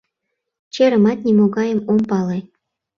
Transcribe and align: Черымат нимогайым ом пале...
Черымат 0.73 1.19
нимогайым 1.25 1.79
ом 1.91 1.99
пале... 2.09 2.39